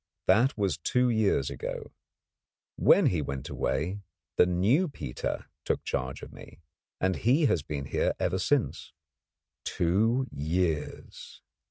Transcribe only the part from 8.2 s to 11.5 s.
since. Two years!